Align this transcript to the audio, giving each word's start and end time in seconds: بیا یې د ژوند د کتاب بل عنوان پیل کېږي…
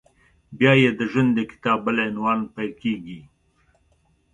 بیا 0.57 0.71
یې 0.81 0.89
د 0.99 1.01
ژوند 1.11 1.29
د 1.35 1.39
کتاب 1.51 1.79
بل 1.85 1.97
عنوان 2.07 2.39
پیل 2.53 2.71
کېږي… 2.81 3.19